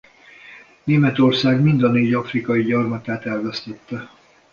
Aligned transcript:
Németország 0.83 1.59
mind 1.61 1.83
a 1.83 1.87
négy 1.91 2.13
afrikai 2.13 2.63
gyarmatát 2.63 3.25
elvesztette. 3.25 4.09